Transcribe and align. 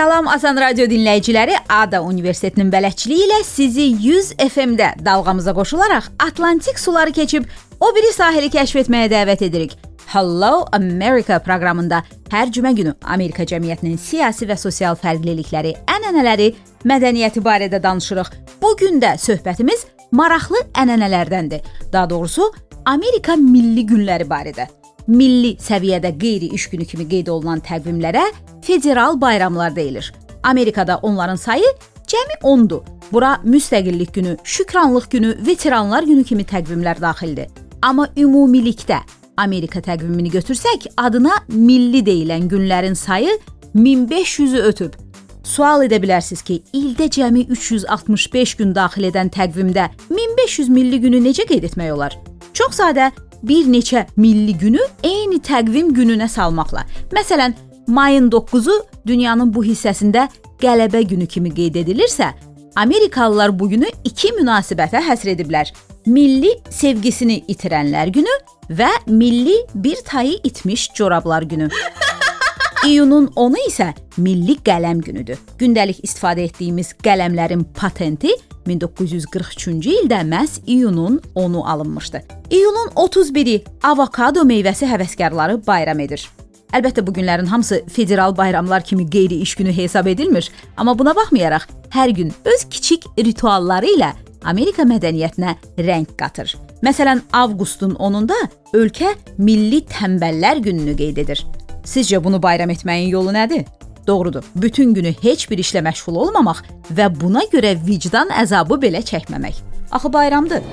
Salam 0.00 0.28
Azan 0.32 0.56
Radio 0.56 0.86
dinləyiciləri, 0.88 1.58
Ada 1.68 1.98
Universitetinin 2.00 2.70
bələdçiliyi 2.72 3.26
ilə 3.26 3.40
sizi 3.44 3.84
100 4.00 4.30
FM-də 4.46 4.86
dalğamıza 5.04 5.52
qoşularaq 5.52 6.08
Atlantik 6.24 6.80
suları 6.80 7.12
keçib 7.12 7.44
o 7.80 7.90
biri 7.96 8.12
sahili 8.16 8.48
kəşf 8.54 8.80
etməyə 8.80 9.10
dəvət 9.12 9.44
edirik. 9.50 9.76
Hello 10.14 10.64
America 10.72 11.36
proqramında 11.44 12.00
hər 12.32 12.48
cümə 12.48 12.72
günü 12.80 12.96
Amerika 13.02 13.44
cəmiyyətinin 13.44 14.00
siyasi 14.00 14.48
və 14.48 14.56
sosial 14.56 14.96
fərqlilikləri, 14.96 15.76
ənənələri, 15.98 16.48
mədəniyyəti 16.88 17.44
barədə 17.44 17.84
danışırıq. 17.84 18.32
Bu 18.62 18.72
gün 18.80 19.04
də 19.04 19.18
söhbətimiz 19.20 19.84
maraqlı 20.16 20.64
ənənələrdəndir. 20.80 21.60
Daha 21.92 22.08
doğrusu 22.10 22.48
Amerika 22.88 23.36
milli 23.36 23.84
günləri 23.84 24.32
barədə. 24.32 24.79
Milli 25.10 25.56
səviyyədə 25.58 26.12
qeyri 26.18 26.52
iş 26.54 26.68
günü 26.70 26.84
kimi 26.86 27.04
qeyd 27.10 27.28
olunan 27.32 27.58
təqvimlərə 27.66 28.22
federal 28.62 29.16
bayramlar 29.20 29.74
deyilir. 29.76 30.12
Amerikada 30.42 30.98
onların 31.02 31.36
sayı 31.36 31.66
cəmi 32.06 32.36
10-dur. 32.42 32.84
Bura 33.12 33.40
müstəqillik 33.44 34.12
günü, 34.12 34.36
şükranlıq 34.44 35.10
günü, 35.10 35.36
veteranlar 35.46 36.02
günü 36.06 36.24
kimi 36.24 36.42
təqvimlər 36.42 37.00
daxildir. 37.00 37.48
Amma 37.82 38.06
ümumilikdə 38.16 39.00
Amerika 39.36 39.80
təqvimini 39.80 40.30
götürsək, 40.30 40.92
adına 40.96 41.32
milli 41.48 42.04
deyilən 42.06 42.46
günlərin 42.48 42.94
sayı 42.94 43.34
1500-ü 43.74 44.62
ötüb. 44.70 44.94
Sual 45.42 45.82
edə 45.88 45.98
bilərsiniz 45.98 46.44
ki, 46.46 46.60
ildə 46.72 47.08
cəmi 47.10 47.48
365 47.50 48.54
gün 48.62 48.74
daxil 48.74 49.08
edən 49.10 49.32
təqvimdə 49.34 49.88
1500 50.10 50.70
milli 50.70 51.00
günü 51.02 51.24
necə 51.26 51.48
qeyd 51.50 51.66
etmək 51.66 51.96
olar? 51.96 52.14
Çox 52.54 52.78
sadə, 52.78 53.10
bir 53.42 53.66
neçə 53.72 54.06
milli 54.16 54.54
günü 54.58 54.80
eyni 55.02 55.40
təqvim 55.40 55.94
gününə 55.94 56.28
salmaqla. 56.28 56.84
Məsələn, 57.12 57.54
mayın 57.86 58.30
9-u 58.30 58.76
dünyanın 59.06 59.54
bu 59.54 59.64
hissəsində 59.64 60.28
qələbə 60.60 61.02
günü 61.02 61.26
kimi 61.26 61.54
qeyd 61.54 61.80
edilirsə, 61.84 62.32
Amerikalılar 62.76 63.58
bu 63.58 63.68
günü 63.68 63.88
iki 64.04 64.34
münasibətə 64.36 65.02
həsr 65.02 65.34
ediblər. 65.34 65.72
Milli 66.06 66.52
sevgisini 66.70 67.42
itirənlər 67.48 68.12
günü 68.14 68.36
və 68.70 68.88
milli 69.06 69.56
bir 69.74 69.96
tayı 70.06 70.38
itmiş 70.44 70.90
corablar 70.94 71.42
günü. 71.42 71.68
İyunun 72.86 73.26
10-u 73.36 73.66
isə 73.68 73.90
Milli 74.16 74.56
Qələm 74.64 75.02
günüdür. 75.04 75.38
Gündəlik 75.58 76.00
istifadə 76.06 76.46
etdiyimiz 76.48 76.94
qələmlərin 77.04 77.66
patenti 77.76 78.32
1943-cü 78.70 79.96
ildə 80.00 80.20
məhz 80.26 80.60
iyunun 80.66 81.20
10-u 81.34 81.64
alınmışdı. 81.66 82.22
İyunun 82.50 82.92
31-i 82.96 83.64
avokado 83.82 84.46
meyvəsi 84.46 84.88
həvəskarları 84.90 85.60
bayram 85.66 86.00
edir. 86.00 86.24
Əlbəttə 86.70 87.02
bu 87.06 87.12
günlərin 87.12 87.50
hamısı 87.50 87.82
federal 87.90 88.36
bayramlar 88.36 88.84
kimi 88.84 89.10
qeyri-iş 89.10 89.54
günü 89.54 89.72
hesab 89.76 90.06
edilmir, 90.06 90.50
amma 90.76 90.98
buna 90.98 91.16
baxmayaraq 91.16 91.66
hər 91.90 92.10
gün 92.14 92.32
öz 92.44 92.64
kiçik 92.70 93.06
ritualları 93.18 93.90
ilə 93.96 94.12
Amerika 94.44 94.86
mədəniyyətinə 94.86 95.56
rəng 95.82 96.06
qatır. 96.16 96.54
Məsələn, 96.86 97.24
avqustun 97.32 97.96
10-unda 97.98 98.38
ölkə 98.72 99.12
Milli 99.38 99.82
Tənbəllər 99.90 100.62
gününü 100.64 100.94
qeyd 100.96 101.18
edir. 101.24 101.42
Sizcə 101.84 102.22
bunu 102.24 102.40
bayram 102.42 102.70
etməyin 102.70 103.10
yolu 103.10 103.34
nədir? 103.34 103.66
Doğrudur. 104.10 104.44
Bütün 104.56 104.94
günü 104.94 105.12
heç 105.22 105.50
bir 105.50 105.58
işlə 105.62 105.84
məşğul 105.86 106.16
olmamaq 106.18 106.64
və 106.98 107.04
buna 107.20 107.44
görə 107.52 107.76
vicdan 107.86 108.32
əzabı 108.34 108.74
belə 108.82 109.04
çəkməmək. 109.06 109.62
Axı 109.90 110.12
bayramdır. 110.12 110.66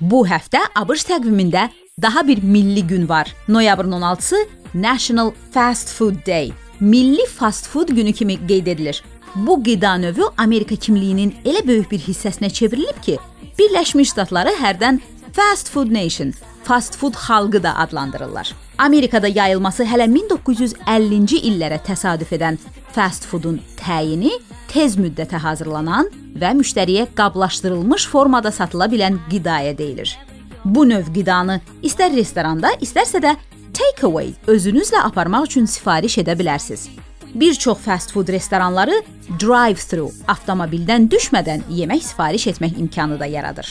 Bu 0.00 0.22
həftə 0.24 0.64
ABŞ 0.80 1.10
təqvimində 1.10 1.68
daha 2.02 2.28
bir 2.28 2.42
milli 2.42 2.86
gün 2.86 3.08
var. 3.08 3.34
Noyabrın 3.48 3.92
16-sı 3.92 4.36
National 4.74 5.30
Fast 5.50 5.88
Food 5.88 6.26
Day. 6.26 6.52
Milli 6.80 7.26
fast 7.26 7.68
food 7.68 7.88
günü 7.88 8.12
kimi 8.12 8.46
qeyd 8.46 8.66
edilir. 8.66 9.04
Bu 9.34 9.62
qida 9.62 9.94
növü 9.94 10.22
Amerika 10.36 10.76
kimliyinin 10.76 11.34
elə 11.44 11.66
böyük 11.66 11.90
bir 11.90 12.00
hissəsinə 12.00 12.50
çevrilib 12.52 13.00
ki, 13.02 13.18
Birləşmiş 13.58 14.10
Ştatları 14.10 14.52
hərdən 14.60 15.00
Fast 15.32 15.70
Food 15.70 15.94
Nation, 15.94 16.34
fast 16.64 16.96
food 16.96 17.14
xalqı 17.14 17.62
da 17.62 17.76
adlandırırlar. 17.76 18.54
Amerikada 18.78 19.28
yayılması 19.28 19.84
hələ 19.84 20.04
1950-ci 20.12 21.40
illərə 21.48 21.80
təsadüf 21.80 22.32
edən 22.32 22.60
fast 22.92 23.24
foodun 23.24 23.60
təyini 23.80 24.36
tez 24.68 25.00
müddətə 25.00 25.40
hazırlanan 25.40 26.12
və 26.40 26.52
müştəriyə 26.60 27.08
qablaşdırılmış 27.16 28.08
formada 28.08 28.52
satıla 28.52 28.84
bilən 28.84 29.16
qidaya 29.30 29.78
deyilir. 29.78 30.18
Bu 30.66 30.82
növ 30.88 31.12
qidanı 31.14 31.60
istər 31.86 32.10
restoranda, 32.16 32.72
istərsə 32.82 33.20
də 33.22 33.36
take-away 33.76 34.32
özünüzlə 34.50 34.98
aparmaq 35.06 35.44
üçün 35.46 35.68
sifariş 35.70 36.16
edə 36.24 36.34
bilərsiniz. 36.34 36.88
Bir 37.34 37.54
çox 37.54 37.78
fast 37.84 38.10
food 38.10 38.32
restoranları 38.34 38.96
drive-thru 39.38 40.08
avtomobildən 40.26 41.06
düşmədən 41.12 41.62
yemək 41.70 42.02
sifariş 42.08 42.46
etmək 42.52 42.80
imkanı 42.82 43.18
da 43.20 43.28
yaradır. 43.30 43.68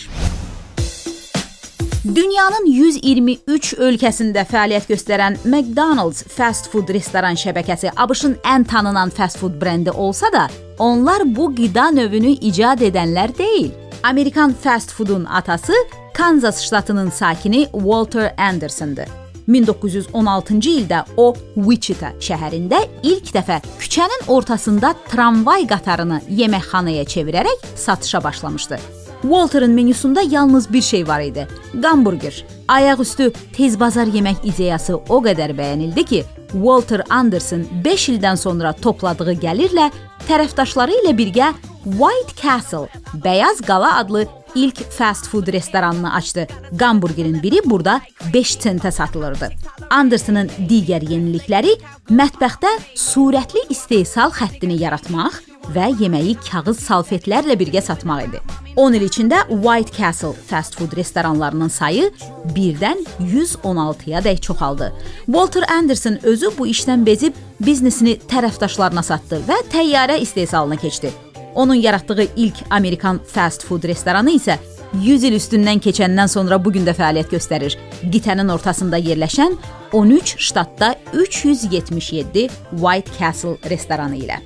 Dünyanın 2.05 2.69
123 2.69 3.73
ölkəsində 3.73 4.45
fəaliyyət 4.47 4.88
göstərən 4.94 5.38
McDonald's 5.44 6.23
fast 6.31 6.72
food 6.72 6.94
restoran 6.95 7.35
şəbəkəsi 7.35 7.91
ABŞ-ın 7.91 8.38
ən 8.45 8.67
tanınan 8.72 9.09
fast 9.09 9.41
food 9.41 9.59
brendi 9.61 9.91
olsa 9.91 10.31
da, 10.31 10.47
onlar 10.79 11.28
bu 11.35 11.51
qida 11.59 11.89
növünü 11.91 12.38
icad 12.39 12.88
edənlər 12.88 13.35
deyil. 13.38 13.72
Amerikan 14.03 14.53
fast 14.53 14.94
foodun 14.94 15.25
atası 15.25 15.73
Kansas 16.16 16.62
ştatının 16.64 17.09
sakini 17.09 17.68
Walter 17.72 18.34
Andersondır. 18.38 19.06
1916-cı 19.50 20.70
ildə 20.80 21.02
o 21.18 21.34
Wichita 21.56 22.14
şəhərində 22.24 22.80
ilk 23.03 23.34
dəfə 23.36 23.59
küçənin 23.81 24.30
ortasında 24.31 24.94
tramvay 25.12 25.68
qatarını 25.68 26.22
yeməkxanaya 26.30 27.03
çevirərək 27.03 27.66
satışa 27.76 28.24
başlamışdı. 28.24 28.80
Walter'ın 29.22 29.76
menüsündə 29.78 30.24
yalnız 30.31 30.74
bir 30.74 30.81
şey 30.81 31.08
var 31.08 31.22
idi: 31.22 31.48
hamburger. 31.84 32.46
Ayaqüstü 32.68 33.32
tez 33.53 33.80
bazar 33.80 34.08
yemək 34.08 34.42
ideyası 34.44 34.96
o 34.96 35.20
qədər 35.20 35.52
bəyənildi 35.58 36.06
ki, 36.06 36.24
Walter 36.52 37.03
Anderson 37.09 37.68
5 37.84 38.09
ildən 38.09 38.38
sonra 38.38 38.74
topladığı 38.74 39.34
gəlirlə 39.34 39.92
tərəfdaşları 40.28 40.96
ilə 41.03 41.14
birgə 41.18 41.52
White 41.84 42.42
Castle, 42.42 42.88
Bəyaz 43.14 43.62
Qala 43.62 43.97
adlı 43.97 44.26
ilk 44.55 44.91
fast 44.91 45.27
food 45.29 45.47
restoranını 45.47 46.13
açdı. 46.13 46.47
Hamburgerin 46.79 47.43
biri 47.43 47.59
burada 47.66 48.01
5 48.33 48.55
sentə 48.55 48.91
satılırdı. 48.91 49.49
Andersonun 49.89 50.49
digər 50.69 51.03
yenilikləri 51.03 51.75
mətbəxdə 52.09 52.71
surətli 52.95 53.67
istehsal 53.69 54.31
xəttini 54.35 54.79
yaratmaq 54.81 55.41
və 55.73 55.89
yeməyi 55.99 56.35
kağız 56.45 56.79
salfetlərlə 56.85 57.57
birgə 57.59 57.81
satmaq 57.81 58.27
idi. 58.27 58.41
10 58.75 58.97
il 58.97 59.05
içində 59.07 59.41
White 59.49 59.95
Castle 59.95 60.33
fast 60.47 60.75
food 60.75 60.95
restoranlarının 60.97 61.72
sayı 61.72 62.09
birdən 62.55 63.05
116-ya 63.19 64.23
dək 64.25 64.41
çoxaldı. 64.41 64.91
Walter 65.25 65.63
Anderson 65.78 66.19
özü 66.23 66.51
bu 66.58 66.67
işdən 66.67 67.05
bezib 67.05 67.37
biznesini 67.59 68.17
tərəfdaşlarına 68.29 69.03
satdı 69.03 69.41
və 69.47 69.61
təyyarə 69.72 70.19
istehsalına 70.19 70.75
keçdi. 70.75 71.13
Onun 71.55 71.75
yaratdığı 71.75 72.28
ilk 72.35 72.55
Amerikan 72.69 73.19
fast 73.34 73.66
food 73.66 73.84
restoranı 73.84 74.31
isə 74.31 74.57
100 74.93 75.23
il 75.23 75.35
üstündən 75.35 75.79
keçəndən 75.84 76.28
sonra 76.31 76.59
bu 76.66 76.72
gün 76.75 76.85
də 76.87 76.93
fəaliyyət 76.96 77.31
göstərir. 77.35 77.75
Qitənin 78.11 78.52
ortasında 78.52 78.99
yerləşən 78.99 79.57
13 79.93 80.35
ştatda 80.40 80.96
377 81.13 82.47
White 82.72 83.11
Castle 83.19 83.57
restoranı 83.69 84.17
ilə. 84.17 84.40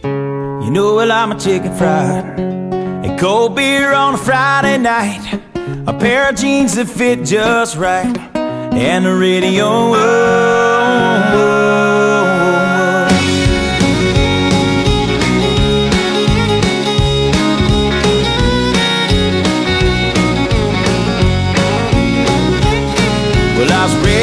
You 0.64 0.74
know 0.74 0.98
well 0.98 1.12
I'm 1.12 1.32
a 1.32 1.40
chicken 1.40 1.74
fried 1.76 2.40
and 3.06 3.20
cold 3.20 3.56
beer 3.56 3.94
on 3.94 4.14
a 4.14 4.18
Friday 4.18 4.78
night, 4.78 5.40
a 5.88 5.94
pair 5.94 6.30
of 6.30 6.36
jeans 6.36 6.76
that 6.76 6.88
fit 6.88 7.26
just 7.26 7.76
right, 7.78 8.18
and 8.74 9.06
the 9.06 9.14
radio. 9.14 9.66
Oh, 9.66 9.96
oh. 11.34 11.99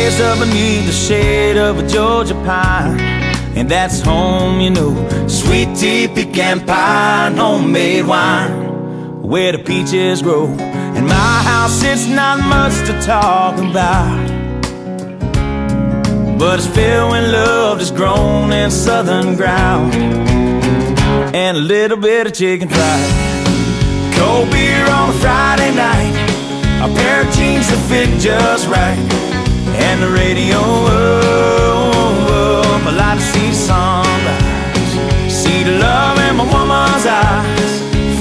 Raised 0.07 0.21
up 0.21 0.39
beneath 0.39 0.87
the 0.87 0.93
shade 0.93 1.57
of 1.57 1.81
a 1.81 1.89
Georgia 1.89 2.35
pine, 2.47 3.01
and 3.57 3.69
that's 3.69 4.01
home, 4.01 4.61
you 4.61 4.71
know. 4.71 4.95
Sweet 5.27 5.77
tea, 5.77 6.07
pecan 6.07 6.65
pie, 6.65 7.27
and 7.27 7.37
homemade 7.37 8.07
wine 8.07 9.21
where 9.21 9.51
the 9.51 9.59
peaches 9.59 10.23
grow. 10.23 10.45
In 10.45 11.07
my 11.09 11.37
house, 11.51 11.83
it's 11.83 12.07
not 12.07 12.39
much 12.39 12.75
to 12.87 12.93
talk 13.05 13.59
about. 13.59 14.29
but 16.39 16.61
it's 16.61 16.69
filled 16.69 17.11
when 17.11 17.33
love 17.33 17.81
is 17.81 17.91
grown 17.91 18.53
in 18.53 18.71
southern 18.71 19.35
ground. 19.35 19.93
And 21.35 21.57
a 21.57 21.61
little 21.61 21.97
bit 21.97 22.29
of 22.29 22.33
chicken 22.33 22.69
fried. 22.69 24.15
Cold 24.15 24.53
beer 24.53 24.87
on 24.89 25.11
a 25.11 25.19
Friday 25.19 25.75
night. 25.75 26.15
A 26.85 26.95
pair 26.95 27.27
of 27.27 27.35
jeans 27.35 27.67
that 27.71 27.85
fit 27.89 28.21
just 28.21 28.69
right. 28.69 29.36
And 29.79 30.03
the 30.03 30.11
radio 30.11 30.59
up. 30.59 31.67
I 32.87 32.91
like 32.91 33.19
to 33.19 33.25
see 33.25 33.53
sunrise. 33.53 34.93
See 35.33 35.63
the 35.65 35.79
love 35.79 36.19
in 36.27 36.37
my 36.37 36.45
woman's 36.45 37.07
eyes. 37.07 37.73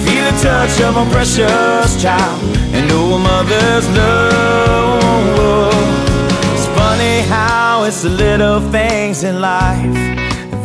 Feel 0.05 0.23
the 0.29 0.35
touch 0.41 0.81
of 0.81 0.97
a 0.97 1.05
precious 1.11 2.01
child. 2.01 2.41
And 2.73 2.87
know 2.89 3.15
a 3.15 3.19
mother's 3.19 3.87
love 3.97 5.71
It's 6.53 6.67
funny 6.77 7.21
how 7.21 7.83
it's 7.85 8.01
the 8.01 8.09
little 8.09 8.59
things 8.71 9.23
in 9.23 9.39
life 9.39 10.15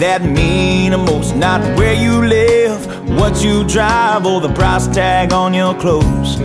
that 0.01 0.25
mean 0.25 0.93
the 0.93 0.99
most. 0.99 1.37
Not 1.37 1.61
where 1.79 1.93
you 1.93 2.27
live, 2.27 2.87
what 3.19 3.45
you 3.45 3.65
drive, 3.65 4.27
or 4.27 4.41
the 4.41 4.53
price 4.53 4.87
tag 4.89 5.33
on 5.33 5.53
your 5.55 5.75
clothes. 5.75 6.39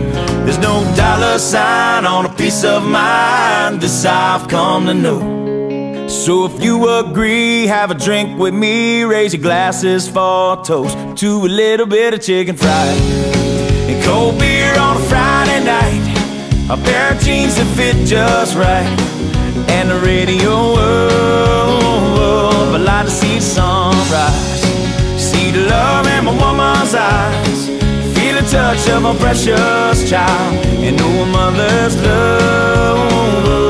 There's 0.44 0.58
no 0.58 0.84
dollar 0.94 1.38
sign 1.38 2.04
on 2.04 2.25
a 2.46 2.48
piece 2.48 2.64
of 2.64 2.84
mind. 2.84 3.80
This 3.80 4.04
I've 4.04 4.48
come 4.48 4.86
to 4.86 4.94
know. 4.94 6.08
So 6.08 6.46
if 6.46 6.62
you 6.62 6.88
agree, 6.88 7.66
have 7.66 7.90
a 7.90 7.94
drink 7.94 8.38
with 8.38 8.54
me. 8.54 9.02
Raise 9.02 9.34
your 9.34 9.42
glasses 9.42 10.08
for 10.08 10.60
a 10.60 10.62
toast 10.62 10.96
to 11.18 11.44
a 11.44 11.50
little 11.62 11.86
bit 11.86 12.14
of 12.14 12.22
chicken 12.22 12.56
fried 12.56 13.00
and 13.90 14.04
cold 14.04 14.38
beer 14.38 14.78
on 14.78 14.96
a 14.96 15.00
Friday 15.08 15.64
night. 15.64 16.04
A 16.70 16.76
pair 16.76 17.12
of 17.12 17.20
jeans 17.20 17.56
that 17.56 17.66
fit 17.76 18.06
just 18.06 18.54
right 18.54 18.86
and 19.68 19.90
the 19.90 19.98
radio 20.00 20.74
up. 20.74 22.74
I 22.74 22.78
like 22.78 23.06
to 23.06 23.10
see 23.10 23.40
sunrise, 23.40 24.62
see 25.20 25.50
the 25.50 25.66
love 25.68 26.06
touch 28.56 28.88
of 28.88 29.04
a 29.04 29.14
precious 29.20 30.08
child, 30.08 30.64
and 30.82 30.98
a 30.98 31.26
mother's 31.26 31.94
love. 32.02 33.65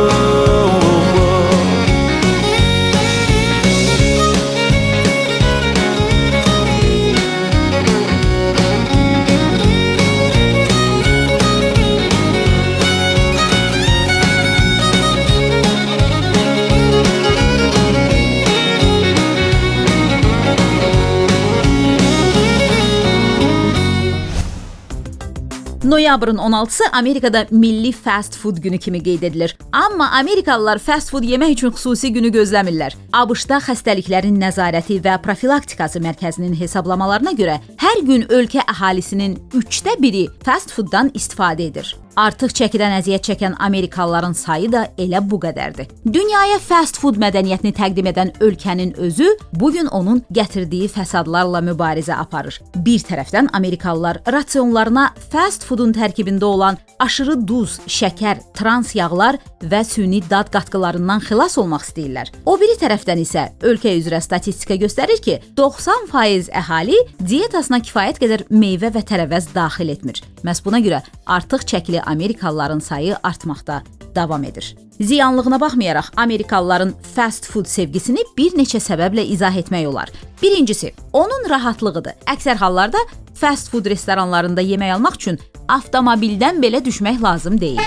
Noyabrın 26.16 26.36
16-sı 26.36 26.84
Amerikada 26.92 27.46
milli 27.50 27.92
fast 27.92 28.36
food 28.36 28.56
günü 28.56 28.78
kimi 28.78 29.02
qeyd 29.02 29.22
edilir. 29.22 29.56
Amma 29.72 30.10
Amerikalılar 30.10 30.78
fast 30.78 31.10
food 31.10 31.22
yemək 31.22 31.52
üçün 31.52 31.74
xüsusi 31.76 32.12
günü 32.12 32.30
gözləmirlər. 32.32 32.96
ABŞ-da 33.12 33.58
xəstəliklərin 33.66 34.40
nəzarəti 34.40 34.96
və 35.04 35.18
profilaktikası 35.22 36.00
mərkəzinin 36.00 36.56
hesablamalarına 36.56 37.36
görə 37.36 37.58
hər 37.84 38.00
gün 38.08 38.24
ölkə 38.32 38.64
əhalisinin 38.64 39.36
3də 39.52 40.00
1-i 40.00 40.26
fast 40.44 40.72
fooddan 40.72 41.12
istifadə 41.12 41.68
edir. 41.68 41.92
Artıq 42.16 42.54
çəkidən 42.56 42.94
əziyyət 42.96 43.26
çəkən 43.28 43.54
Amerikalıların 43.60 44.32
sayı 44.32 44.70
da 44.72 44.86
elə 44.96 45.20
bu 45.20 45.36
qədərdir. 45.42 45.90
Dünyaya 46.08 46.56
fast 46.64 46.96
food 46.96 47.18
mədəniyyətini 47.20 47.74
təqdim 47.76 48.06
edən 48.08 48.30
ölkənin 48.40 48.94
özü 49.04 49.34
bu 49.52 49.68
gün 49.74 49.90
onun 49.92 50.22
gətirdiyi 50.32 50.88
fəsadlarla 50.88 51.60
mübarizə 51.66 52.16
aparır. 52.16 52.56
Bir 52.86 53.04
tərəfdən 53.04 53.50
Amerikalılar 53.52 54.22
rasionlarına 54.32 55.10
fast 55.28 55.66
foodun 55.68 55.92
tərkibində 55.92 56.48
olan 56.48 56.78
aşırı 57.04 57.36
duz, 57.48 57.74
şəkər, 57.84 58.40
trans 58.56 58.94
yağlar 58.96 59.36
və 59.60 59.82
süni 59.84 60.22
dad 60.30 60.48
qatqılarından 60.54 61.20
xilas 61.28 61.58
olmaq 61.60 61.84
istəyirlər. 61.84 62.32
O 62.48 62.56
biri 62.56 62.78
tərəfdən 62.80 63.20
isə 63.20 63.44
ölkə 63.60 63.92
üzrə 64.00 64.22
statistika 64.24 64.80
göstərir 64.80 65.20
ki, 65.20 65.36
90% 65.60 66.48
əhali 66.62 66.96
dietasına 67.20 67.82
kifayət 67.84 68.24
qədər 68.24 68.48
meyvə 68.48 68.94
və 68.96 69.04
tərəvəz 69.04 69.52
daxil 69.52 69.92
etmir. 69.92 70.24
Məhz 70.46 70.64
buna 70.64 70.80
görə 70.80 71.04
artıq 71.26 71.68
çəkili 71.68 72.05
Amerikalıların 72.06 72.78
sayı 72.78 73.16
artmaqda 73.22 73.82
davam 74.14 74.44
edir. 74.44 74.76
Ziyanlığına 75.00 75.60
baxmayaraq 75.60 76.04
Amerikalıların 76.16 76.94
fast 77.14 77.46
food 77.46 77.66
sevgisini 77.66 78.24
bir 78.36 78.56
neçə 78.56 78.80
səbəblə 78.80 79.24
izah 79.24 79.56
etmək 79.56 79.86
olar. 79.86 80.12
Birincisi, 80.42 80.92
onun 81.12 81.50
rahatlığıdır. 81.50 82.12
Əksər 82.26 82.56
hallarda 82.56 82.98
fast 83.34 83.70
food 83.70 83.86
restoranlarında 83.86 84.62
yemək 84.62 84.96
almaq 84.96 85.20
üçün 85.20 85.38
avtomobildən 85.68 86.62
belə 86.64 86.84
düşmək 86.84 87.22
lazım 87.22 87.60
deyil. 87.60 87.80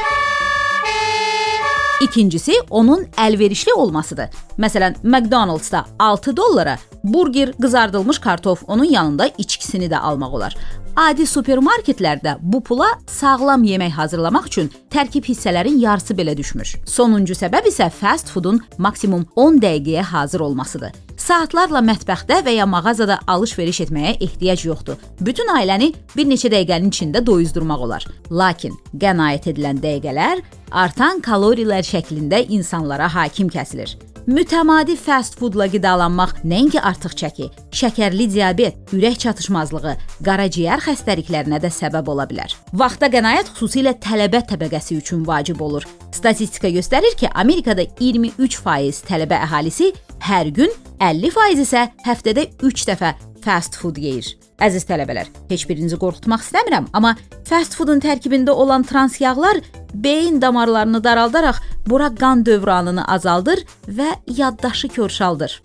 İkincisi, 2.01 2.54
onun 2.69 3.04
əlverişli 3.18 3.74
olmasıdır. 3.74 4.30
Məsələn, 4.60 4.95
McDonald's-da 5.04 5.86
6 6.00 6.38
dollara 6.38 6.77
burger, 7.04 7.51
qızardılmış 7.62 8.19
kartof, 8.19 8.63
onun 8.68 8.83
yanında 8.83 9.27
içkisini 9.38 9.86
də 9.86 9.98
almaq 9.98 10.36
olar. 10.36 10.56
Adi 11.00 11.24
supermarketlərdə 11.24 12.34
bu 12.44 12.60
pula 12.60 12.90
sağlam 13.07 13.62
yemək 13.63 13.94
hazırlamaq 13.96 14.50
üçün 14.50 14.66
tərkib 14.92 15.30
hissələrin 15.30 15.78
yarısı 15.80 16.12
belə 16.18 16.34
düşmür. 16.36 16.74
Sonuncu 16.84 17.38
səbəb 17.40 17.69
isə 17.72 17.88
fast 18.01 18.28
foodun 18.34 18.60
maksimum 18.78 19.24
10 19.40 19.62
dəqiqəyə 19.63 20.04
hazır 20.10 20.44
olmasıdır. 20.50 20.98
Saatlarla 21.16 21.80
mətbəxdə 21.88 22.42
və 22.44 22.57
ya 22.57 22.68
mağazada 22.68 23.22
alış-veriş 23.31 23.80
etməyə 23.86 24.18
ehtiyac 24.28 24.66
yoxdur. 24.68 25.00
Bütün 25.24 25.48
ailəni 25.56 25.94
bir 26.18 26.28
neçə 26.28 26.51
dəqiqənin 26.51 26.92
içində 26.92 27.24
doyuzdurmaq 27.24 27.88
olar. 27.88 28.04
Lakin 28.31 28.75
qənaət 29.00 29.54
edilən 29.54 29.80
dəqiqələr 29.80 30.44
artan 30.84 31.24
kalorilər 31.24 31.88
şəklində 31.88 32.44
insanlara 32.50 33.07
hakim 33.16 33.47
kəsilir. 33.47 33.95
Mütəmadi 34.30 34.94
fast 34.94 35.40
foodla 35.40 35.66
qidalanmaq 35.74 36.44
nəinki 36.45 36.78
artıq 36.86 37.16
çəki, 37.18 37.45
şəkərli 37.74 38.28
diabet, 38.30 38.76
ürək 38.94 39.16
çatışmazlığı, 39.24 39.95
qaraciyər 40.28 40.83
xəstəliklərinə 40.86 41.57
də 41.64 41.71
səbəb 41.74 42.12
ola 42.14 42.28
bilər. 42.30 42.54
Vaxta 42.78 43.09
qənaət 43.09 43.50
xüsusilə 43.56 43.95
tələbə 44.04 44.44
təbəqəsi 44.52 45.00
üçün 45.00 45.24
vacib 45.26 45.64
olur. 45.66 45.88
Statistika 46.14 46.69
göstərir 46.76 47.18
ki, 47.18 47.31
Amerikada 47.33 47.88
23% 47.98 49.02
tələbə 49.09 49.42
əhalisi 49.48 49.90
hər 50.28 50.54
gün, 50.54 50.78
50% 51.02 51.66
isə 51.66 51.88
həftədə 52.06 52.52
3 52.62 52.88
dəfə 52.92 53.16
fast 53.42 53.81
food 53.81 53.98
yeyir. 53.98 54.30
Əziz 54.62 54.86
tələbələr, 54.86 55.33
heç 55.50 55.66
birinizi 55.66 55.98
qorxutmaq 55.98 56.45
istəmirəm, 56.45 56.92
amma 56.94 57.16
fast 57.50 57.74
foodun 57.80 58.04
tərkibində 58.04 58.54
olan 58.54 58.86
trans 58.86 59.18
yağlar 59.24 59.64
beyin 59.94 60.42
damarlarını 60.42 61.04
daraldaraq 61.04 61.62
bura 61.88 62.16
qan 62.16 62.46
dövranını 62.46 63.08
azaldır 63.08 63.66
və 63.88 64.10
yaddaşı 64.28 64.88
körşaldır. 64.88 65.62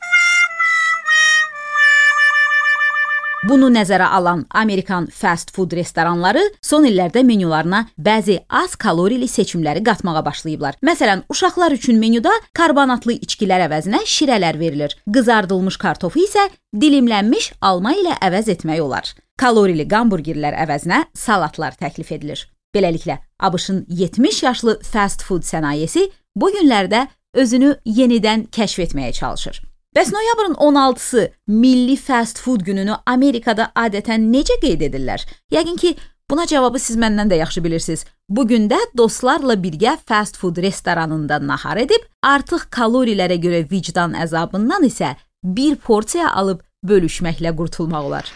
Bunu 3.44 3.68
nəzərə 3.68 4.06
alan 4.16 4.46
Amerikan 4.56 5.04
fast 5.12 5.50
food 5.52 5.74
restoranları 5.76 6.40
son 6.64 6.86
illərdə 6.88 7.20
menyularına 7.28 7.82
bəzi 8.06 8.38
az 8.48 8.72
kalorili 8.80 9.28
seçimləri 9.28 9.82
qatmağa 9.84 10.22
başlayıblar. 10.24 10.78
Məsələn, 10.80 11.26
uşaqlar 11.28 11.76
üçün 11.76 12.00
menyuda 12.00 12.32
karbonatlı 12.56 13.18
içkilər 13.26 13.66
əvəzinə 13.66 14.00
şirələr 14.08 14.56
verilir. 14.58 14.96
Qızardılmış 15.12 15.76
kartofu 15.76 16.24
isə 16.24 16.48
dilimlənmiş 16.72 17.52
alma 17.60 17.92
ilə 17.92 18.16
əvəz 18.24 18.48
etmək 18.56 18.80
olar. 18.80 19.12
Kalorili 19.36 19.84
hamburgerlər 19.92 20.56
əvəzinə 20.64 21.04
salatlar 21.12 21.76
təklif 21.76 22.16
edilir. 22.16 22.48
Beləliklə, 22.74 23.18
ABŞ-ın 23.38 23.84
70 23.88 24.42
yaşlı 24.42 24.80
fast 24.82 25.22
food 25.22 25.46
sənayesi 25.46 26.08
bu 26.36 26.50
günlərdə 26.54 27.06
özünü 27.34 27.76
yenidən 27.86 28.48
kəşf 28.54 28.82
etməyə 28.88 29.12
çalışır. 29.12 29.62
Bəs 29.94 30.10
noyabrın 30.12 30.54
16-sı 30.54 31.32
Milli 31.46 31.96
Fast 31.96 32.40
Food 32.40 32.64
gününü 32.66 32.96
Amerikada 33.06 33.68
adətən 33.78 34.26
necə 34.32 34.56
qeyd 34.62 34.80
edirlər? 34.88 35.22
Yəqin 35.54 35.76
ki, 35.78 35.92
buna 36.30 36.46
cavabı 36.50 36.80
siz 36.82 36.96
məndən 36.98 37.30
də 37.30 37.38
yaxşı 37.38 37.62
bilirsiniz. 37.64 38.02
Bu 38.28 38.46
gün 38.48 38.66
də 38.70 38.80
dostlarla 38.98 39.54
birgə 39.54 39.94
fast 40.06 40.36
food 40.36 40.58
restoranında 40.66 41.38
nahar 41.46 41.78
edib, 41.84 42.02
artıq 42.22 42.66
kalorilərə 42.74 43.38
görə 43.38 43.62
vicdan 43.70 44.18
əzabından 44.18 44.88
isə 44.90 45.14
bir 45.44 45.76
porsiya 45.76 46.32
alıb 46.32 46.66
bölüşməklə 46.84 47.54
qurtulmaq 47.56 48.10
olar. 48.10 48.34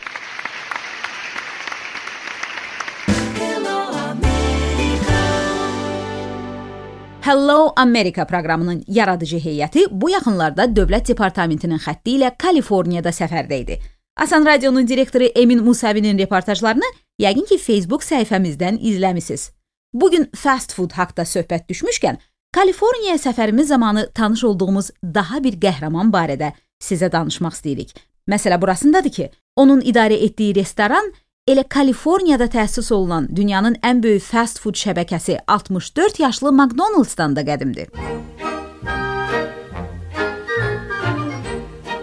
Hello 7.28 7.73
America 7.76 8.25
proqramının 8.26 8.85
yaradıcı 8.87 9.37
heyəti 9.37 9.82
bu 9.90 10.08
yaxınlarda 10.11 10.64
Dövlət 10.76 11.11
Departamentinin 11.11 11.76
xətti 11.76 12.14
ilə 12.16 12.30
Kaliforniyada 12.40 13.12
səfərdə 13.12 13.58
idi. 13.64 13.76
Asan 14.16 14.47
Radionun 14.47 14.88
direktoru 14.88 15.28
Emin 15.42 15.61
Musavinin 15.64 16.18
reportajlarını 16.18 16.88
yəqin 17.20 17.44
ki, 17.50 17.58
Facebook 17.58 18.06
səhifəmizdən 18.06 18.80
izləmisiniz. 18.80 19.50
Bu 19.92 20.11
gün 20.11 20.25
fast 20.37 20.73
food 20.73 20.97
haqqında 20.97 21.28
söhbət 21.28 21.68
düşmüşkən, 21.68 22.16
Kaliforniyaya 22.56 23.20
səfərimiz 23.20 23.68
zamanı 23.75 24.08
tanış 24.14 24.44
olduğumuz 24.44 24.90
daha 25.02 25.44
bir 25.44 25.61
qəhrəman 25.61 26.08
barədə 26.08 26.54
sizə 26.80 27.12
danışmaq 27.12 27.61
istəyirik. 27.61 27.92
Məsələ 28.25 28.56
burasındadır 28.61 29.12
ki, 29.12 29.30
onun 29.56 29.85
idarə 29.85 30.16
etdiyi 30.16 30.56
restoran 30.62 31.12
elə 31.49 31.62
Kaliforniyada 31.64 32.45
təsis 32.52 32.90
olunan 32.93 33.25
dünyanın 33.37 33.78
ən 33.81 34.02
böyük 34.05 34.25
fast 34.25 34.59
food 34.61 34.76
şəbəkəsi 34.76 35.38
64 35.49 36.19
yaşlı 36.21 36.50
McDonald's-dan 36.52 37.37
da 37.37 37.45
qədimdir. 37.49 37.88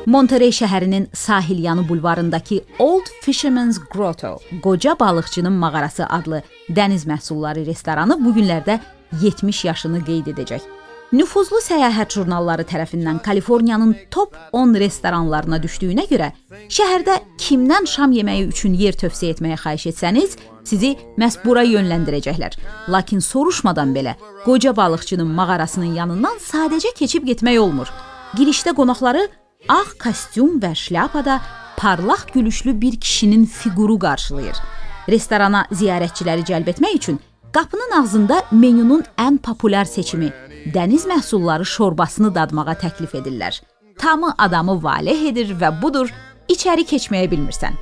Monterey 0.06 0.50
şəhərinin 0.50 1.06
sahil 1.14 1.62
yanı 1.64 1.88
bulvarındakı 1.90 2.60
Old 2.80 3.12
Fisherman's 3.22 3.80
Grotto, 3.92 4.40
qoca 4.64 4.96
balıqçının 5.00 5.54
mağarası 5.54 6.06
adlı 6.06 6.42
dəniz 6.70 7.06
məhsulları 7.10 7.66
restoranı 7.66 8.18
bu 8.26 8.34
günlərdə 8.40 8.80
70 9.22 9.66
yaşını 9.66 10.02
qeyd 10.06 10.34
edəcək. 10.34 10.66
Nüfuzlu 11.16 11.62
səyahət 11.64 12.18
jurnalları 12.18 12.66
tərəfindən 12.68 13.22
Kaliforniyanın 13.24 13.94
top 14.12 14.34
10 14.52 14.74
restoranlarına 14.82 15.62
düşdüyünə 15.64 16.04
görə, 16.10 16.32
şəhərdə 16.68 17.16
kimdən 17.40 17.86
şam 17.88 18.12
yeməyi 18.12 18.50
üçün 18.50 18.74
yer 18.76 18.98
tövsiyə 19.00 19.36
etməyə 19.36 19.56
xahiş 19.62 19.86
etsəniz, 19.94 20.34
sizi 20.68 20.90
məhz 21.22 21.38
bura 21.46 21.64
yönləndirəcəklər. 21.64 22.58
Lakin 22.92 23.24
soruşmadan 23.24 23.94
belə 23.96 24.18
qoca 24.44 24.74
balıqçının 24.76 25.30
mağarasının 25.38 25.94
yanından 25.96 26.42
sadəcə 26.50 26.92
keçib 27.00 27.24
getmək 27.30 27.62
olmur. 27.62 27.92
Girişdə 28.36 28.74
qonaqları 28.76 29.24
ağ 29.72 29.86
kostyum 30.02 30.58
və 30.60 30.74
şlyapada 30.76 31.40
parlaq 31.78 32.34
gülüşlü 32.34 32.76
bir 32.82 33.00
kişinin 33.00 33.46
fiquru 33.46 34.00
qarşılayır. 34.00 34.60
Restorana 35.08 35.64
ziyarətçiləri 35.72 36.44
cəlb 36.52 36.76
etmək 36.76 37.00
üçün 37.00 37.22
qapının 37.56 38.02
ağzında 38.02 38.42
menyunun 38.52 39.04
ən 39.18 39.38
populyar 39.38 39.86
seçimi 39.86 40.34
dəniz 40.74 41.06
məhsulları 41.06 41.66
şorbasını 41.66 42.34
dadmağa 42.36 42.74
təklif 42.84 43.16
edirlər. 43.20 43.62
Tamı 43.98 44.34
adamı 44.38 44.84
valeh 44.84 45.28
edir 45.30 45.54
və 45.62 45.70
budur, 45.82 46.10
içəri 46.50 46.86
keçməyə 46.90 47.30
bilmirsən. 47.32 47.78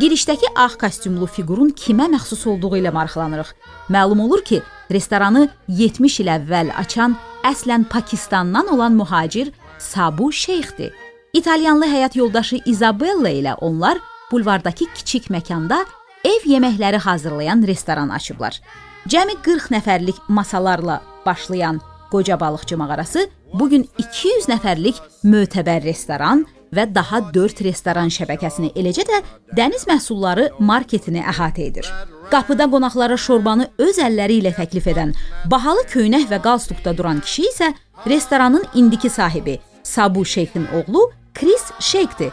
Girişdəki 0.00 0.48
ağ 0.56 0.70
kostyumlu 0.80 1.26
fiqurun 1.26 1.74
kimə 1.76 2.06
məxsus 2.14 2.46
olduğu 2.48 2.78
ilə 2.80 2.92
maraqlanırıq. 2.94 3.50
Məlum 3.90 4.20
olur 4.24 4.44
ki, 4.44 4.62
restoranı 4.90 5.48
70 5.68 6.20
il 6.20 6.30
əvvəl 6.32 6.72
açan 6.84 7.16
əslən 7.44 7.84
Pakistandan 7.84 8.72
olan 8.72 8.92
mühacir 8.92 9.52
Sabu 9.78 10.32
Şeyxdir. 10.32 10.92
İtalyanlı 11.32 11.86
həyat 11.86 12.16
yoldaşı 12.18 12.60
Isabella 12.66 13.30
ilə 13.30 13.54
onlar 13.60 13.98
bulvardakı 14.30 14.84
kiçik 14.94 15.30
məkanda 15.30 15.84
ev 16.24 16.48
yeməkləri 16.48 16.98
hazırlayan 16.98 17.66
restoran 17.66 18.08
açıblar. 18.08 18.60
Cəmi 19.08 19.36
40 19.42 19.70
nəfərlik 19.76 20.18
masalarla 20.28 21.00
başlayan 21.26 21.80
qoca 22.12 22.40
balıqçı 22.40 22.76
mağarası 22.76 23.26
bu 23.58 23.68
gün 23.72 23.88
200 23.98 24.48
nəfərlik 24.52 25.00
mötəbər 25.24 25.82
restoran 25.84 26.44
və 26.72 26.86
daha 26.94 27.20
4 27.34 27.64
restoran 27.66 28.08
şəbəkəsini, 28.12 28.72
eləcə 28.76 29.04
də 29.08 29.20
dəniz 29.56 29.84
məhsulları 29.88 30.48
marketini 30.58 31.24
əhatə 31.32 31.66
edir. 31.68 31.88
Qapıda 32.32 32.68
qonaqlara 32.72 33.18
şorbanı 33.20 33.68
öz 33.86 33.98
əlləri 34.00 34.38
ilə 34.40 34.54
təklif 34.56 34.88
edən, 34.88 35.12
bahalı 35.52 35.84
köynək 35.92 36.30
və 36.30 36.40
qalstukda 36.46 36.96
duran 36.96 37.20
kişi 37.20 37.48
isə 37.50 37.72
restoranın 38.08 38.64
indiki 38.74 39.10
sahibi 39.10 39.58
Sabu 39.82 40.24
Şeyxin 40.24 40.66
oğlu 40.78 41.10
Chris 41.34 41.68
Shake-dir. 41.80 42.32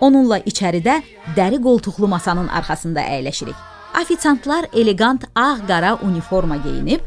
Onunla 0.00 0.38
içəridə 0.38 1.00
dəri 1.36 1.58
qoltuqlu 1.62 2.08
masanın 2.08 2.48
arxasında 2.48 3.02
əyləşirik. 3.16 3.58
Ofitsiantlar 4.00 4.68
elegant 4.72 5.24
ağ-qara 5.34 5.96
uniforma 6.06 6.56
geyinib, 6.56 7.00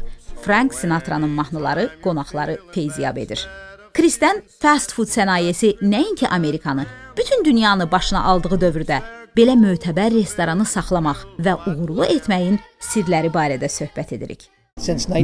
Frank 0.44 0.74
Sinatranın 0.74 1.30
mahnıları 1.30 1.90
qonaqları 2.02 2.58
feyziyab 2.72 3.16
edir. 3.16 3.48
Kristen 3.94 4.42
fast 4.60 4.92
food 4.92 5.08
sənayesi 5.08 5.78
nəinki 5.80 6.28
Amerikanı, 6.28 6.86
bütün 7.18 7.44
dünyanı 7.44 7.90
başına 7.92 8.24
aldığı 8.24 8.58
dövrdə 8.64 8.98
belə 9.36 9.54
mötəbər 9.56 10.12
restoranı 10.14 10.66
saxlamaq 10.66 11.22
və 11.38 11.54
uğurlu 11.70 12.04
etməyin 12.16 12.58
sirləri 12.80 13.32
barədə 13.32 13.70
söhbət 13.72 14.12
edirik. 14.18 14.50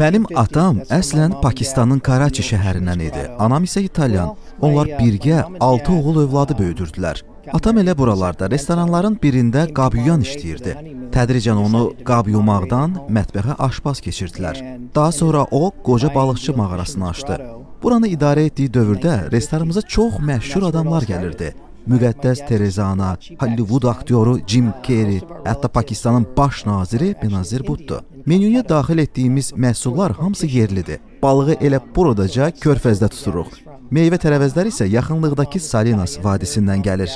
Mənim 0.01 0.25
atam 0.37 0.81
əslən 0.95 1.35
Pakistanın 1.43 1.99
Karachi 1.99 2.47
şəhərindən 2.47 3.03
idi. 3.09 3.27
Anam 3.39 3.67
isə 3.67 3.83
italyan. 3.83 4.37
Onlar 4.61 4.95
birgə 5.01 5.43
6 5.61 5.93
oğul 5.93 6.23
övladı 6.25 6.57
böyüdürdülər. 6.63 7.23
Atam 7.53 7.79
elə 7.81 7.95
buralarda 7.97 8.49
restoranların 8.53 9.17
birində 9.23 9.65
qabyuyan 9.79 10.21
işləyirdi. 10.27 10.75
Tədricən 11.15 11.59
onu 11.61 11.87
qab 12.07 12.29
yumaqdan 12.29 12.99
mətbəxə 13.17 13.57
aşpaz 13.67 14.03
keçirdilər. 14.05 14.61
Daha 14.95 15.13
sonra 15.13 15.47
o 15.51 15.71
qoca 15.87 16.15
balıqçı 16.15 16.57
mağarasını 16.57 17.09
açdı. 17.09 17.41
Buranı 17.83 18.09
idarə 18.13 18.45
etdiyi 18.51 18.71
dövrdə 18.77 19.33
restoranımıza 19.33 19.83
çox 19.83 20.21
məşhur 20.31 20.69
adamlar 20.69 21.09
gəlirdi. 21.13 21.55
Müqəddəs 21.89 22.45
Terezana, 22.49 23.17
Hollywood 23.41 23.89
aktyoru 23.89 24.37
Jim 24.47 24.69
Carrey, 24.87 25.23
hətta 25.45 25.69
Pakistanın 25.69 26.27
baş 26.37 26.67
naziri 26.67 27.15
Benazir 27.23 27.67
Bhutto. 27.67 28.01
Menyuya 28.27 28.69
daxil 28.69 28.99
etdiyimiz 28.99 29.53
məhsullar 29.53 30.13
hamısı 30.13 30.47
yerlidir. 30.47 31.01
Balığı 31.23 31.55
elə 31.55 31.81
buradaca 31.97 32.51
körfəzdə 32.51 33.09
tuturuq. 33.09 33.70
Meyvə 33.91 34.21
tərəvəzləri 34.23 34.71
isə 34.71 34.87
yaxınlıqdakı 34.87 35.59
Salinas 35.59 36.15
vadisindən 36.23 36.83
gəlir. 36.87 37.11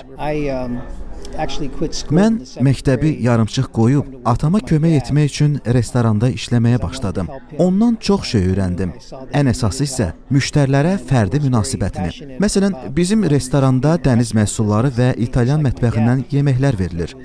Mən 2.15 2.37
məktəbi 2.67 3.13
yarımçıq 3.23 3.69
qoyub 3.79 4.11
atama 4.31 4.61
kömək 4.63 4.97
etmək 5.01 5.31
üçün 5.31 5.57
restoranda 5.77 6.31
işləməyə 6.35 6.83
başladım. 6.83 7.31
Ondan 7.59 7.97
çox 8.09 8.27
şey 8.35 8.47
öyrəndim. 8.51 8.93
Ən 9.35 9.51
əsası 9.55 9.87
isə 9.87 10.11
müştərilərə 10.35 10.97
fərdi 11.11 11.43
münasibətini. 11.47 12.39
Məsələn, 12.43 12.79
bizim 12.99 13.27
restoranda 13.31 13.97
dəniz 14.07 14.35
məhsulları 14.35 14.95
və 14.99 15.11
İtalyan 15.27 15.63
mətbəxindən 15.67 16.27
yeməklər 16.35 16.79
verilir. 16.79 17.19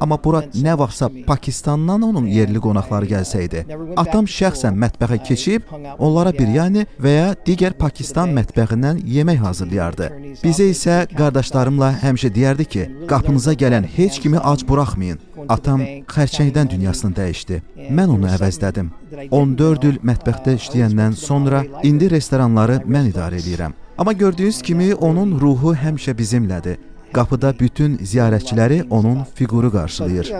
Amma 0.00 0.18
bura 0.24 0.42
nə 0.54 0.74
vaxtsa 0.78 1.08
Pakistandan 1.26 2.02
onun 2.02 2.26
yerli 2.26 2.60
qonaqları 2.66 3.08
gəlsəydi, 3.12 3.64
atam 3.96 4.26
şəxsən 4.36 4.76
mətbəxə 4.82 5.18
keçib 5.28 5.70
onlara 5.98 6.32
biryani 6.34 6.86
və 7.04 7.12
ya 7.14 7.28
digər 7.46 7.76
Pakistan 7.78 8.34
mətbəxindən 8.38 9.02
yemək 9.16 9.44
hazırlayardı. 9.46 10.10
Bizə 10.42 10.70
isə 10.72 10.96
qardaşlarımla 11.18 11.92
həmişə 12.02 12.32
deyərdi 12.34 12.66
ki, 12.72 12.88
qapınıza 13.10 13.54
gələn 13.62 13.86
heç 13.96 14.20
kimi 14.24 14.38
ac 14.38 14.66
buraxmayın. 14.68 15.22
Atam 15.48 15.82
xərçəngdən 16.08 16.70
dünyasını 16.72 17.16
dəyişdi. 17.18 17.60
Mən 17.92 18.12
onu 18.16 18.30
əvəzlədim. 18.32 18.90
14 19.30 19.88
il 19.90 20.00
mətbəxdə 20.10 20.56
işləyəndən 20.60 21.16
sonra 21.20 21.62
indi 21.84 22.08
restoranları 22.10 22.80
mən 22.88 23.10
idarə 23.12 23.40
edirəm. 23.42 23.76
Amma 23.98 24.12
gördüyünüz 24.12 24.62
kimi 24.62 24.94
onun 24.94 25.36
ruhu 25.40 25.74
həmişə 25.74 26.16
bizimlədir. 26.18 26.78
Qapıda 27.14 27.54
bütün 27.58 27.96
ziyarətçiləri 27.96 28.88
onun 28.90 29.24
fiquru 29.34 29.72
qarşılayır. 29.72 30.32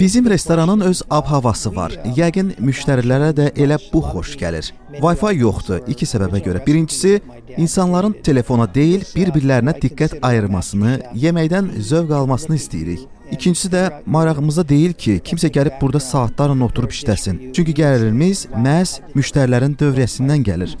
Bizim 0.00 0.30
restoranın 0.30 0.80
öz 0.80 1.02
ab-havası 1.10 1.76
var. 1.76 1.94
Yəqin 2.16 2.54
müştərilərə 2.58 3.30
də 3.38 3.46
elə 3.54 3.78
bu 3.92 4.02
xoş 4.02 4.34
gəlir. 4.40 4.72
Wi-Fi 4.98 5.34
yoxdur 5.38 5.86
iki 5.86 6.06
səbəbə 6.06 6.42
görə. 6.46 6.66
Birincisi, 6.66 7.20
insanların 7.56 8.16
telefona 8.22 8.66
deyil, 8.74 9.04
bir-birlərinə 9.14 9.76
diqqət 9.82 10.18
ayırmasını, 10.22 10.98
yeməkdən 11.14 11.76
zövq 11.90 12.14
almasını 12.20 12.58
istəyirik. 12.62 13.06
İkincisi 13.30 13.68
də 13.68 14.02
marağımıza 14.06 14.68
deyil 14.68 14.92
ki, 14.92 15.20
kimsə 15.24 15.50
gəlib 15.52 15.80
burada 15.80 16.00
saatlarla 16.00 16.64
oturub 16.64 16.90
işləsin. 16.90 17.52
Çünki 17.52 17.74
gəlirimiz 17.74 18.46
məhz 18.66 19.00
müştərilərin 19.16 19.74
dövriyyəsindən 19.80 20.44
gəlir. 20.46 20.76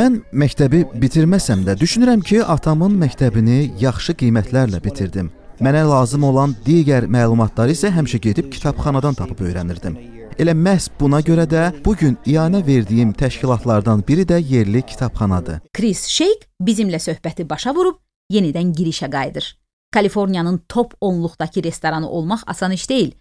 Mən 0.00 0.18
məktəbi 0.32 0.82
bitirməsəm 1.04 1.66
də 1.68 1.76
düşünürəm 1.80 2.24
ki, 2.24 2.42
atamın 2.44 2.96
məktəbini 3.04 3.60
yaxşı 3.80 4.16
qiymətlərlə 4.24 4.82
bitirdim. 4.84 5.30
Mənə 5.62 5.84
lazım 5.86 6.24
olan 6.24 6.56
digər 6.66 7.06
məlumatları 7.06 7.76
isə 7.76 7.92
həmişə 7.94 8.18
gedib 8.24 8.50
kitabxanadan 8.50 9.14
tapıb 9.14 9.44
öyrənirdim. 9.46 9.98
Elə 10.40 10.54
məhz 10.56 10.88
buna 11.00 11.20
görə 11.20 11.44
də 11.46 11.68
bu 11.84 11.94
gün 11.96 12.16
iyanə 12.26 12.64
verdiyim 12.66 13.12
təşkilatlardan 13.12 14.02
biri 14.08 14.24
də 14.24 14.40
yerli 14.40 14.82
kitabxanadır. 14.82 15.60
Chris 15.76 16.06
Shake 16.08 16.48
bizimlə 16.60 16.98
söhbəti 16.98 17.48
başa 17.48 17.74
vurub 17.76 18.00
yenidən 18.32 18.72
girişə 18.72 19.10
qayıdır. 19.12 19.61
Kaliforniyanın 19.92 20.62
top 20.68 20.94
10-luqdakı 21.00 21.64
restoranı 21.64 22.10
olmaq 22.10 22.38
asan 22.46 22.72
iş 22.72 22.88
deyil. 22.90 23.12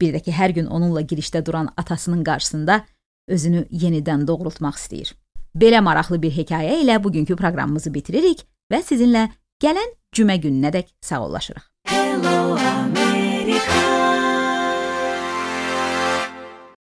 Bir 0.00 0.14
də 0.14 0.22
ki, 0.22 0.32
hər 0.32 0.54
gün 0.54 0.66
onunla 0.66 1.02
girişdə 1.02 1.42
duran 1.46 1.68
atasının 1.76 2.22
qarşısında 2.24 2.80
özünü 3.28 3.66
yenidən 3.70 4.26
doğrultmaq 4.26 4.78
istəyir. 4.78 5.12
Belə 5.54 5.82
maraqlı 5.82 6.22
bir 6.22 6.32
hekayə 6.32 6.78
ilə 6.84 7.02
bugünkü 7.04 7.36
proqramımızı 7.36 7.94
bitiririk 7.94 8.46
və 8.72 8.82
sizinlə 8.86 9.28
gələn 9.62 9.94
cümə 10.14 10.38
gününədək 10.40 10.94
sağollaşırıq. 11.02 11.62
Hello 11.84 12.56
America. 12.56 13.89